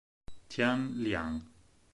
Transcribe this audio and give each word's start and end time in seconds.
Tian 0.49 0.97
Liang 0.97 1.37